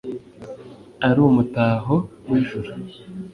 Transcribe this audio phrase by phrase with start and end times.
[1.07, 1.95] ari umutaho
[2.27, 2.71] w’ijuru